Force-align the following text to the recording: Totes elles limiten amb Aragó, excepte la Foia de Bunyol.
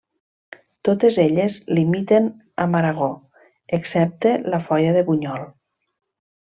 Totes 0.87 1.19
elles 1.23 1.59
limiten 1.79 2.31
amb 2.65 2.79
Aragó, 2.81 3.11
excepte 3.81 4.35
la 4.55 4.65
Foia 4.71 5.01
de 5.01 5.09
Bunyol. 5.13 5.49